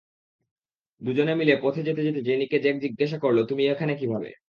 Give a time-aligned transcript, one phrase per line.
[1.01, 4.31] দুজনে মিলে পথে যেতে যেতে জেনিকে জ্যাক জিজ্ঞাসা করল তুমি এখানে কীভাবে।